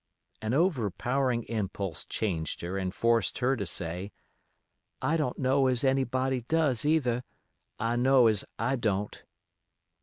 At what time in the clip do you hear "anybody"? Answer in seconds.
5.83-6.41